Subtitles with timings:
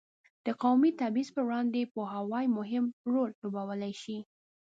[0.45, 4.17] د قومي تبعیض پر وړاندې پوهاوی مهم رول لوبولی شي.